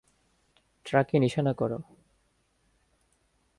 ট্রাকে 0.85 1.15
নিশানা 1.19 1.53
কর! 1.53 1.71